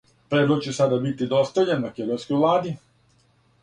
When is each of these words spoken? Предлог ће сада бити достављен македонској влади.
Предлог 0.33 0.63
ће 0.67 0.73
сада 0.77 0.99
бити 1.05 1.29
достављен 1.35 1.87
македонској 1.87 2.43
влади. 2.45 2.77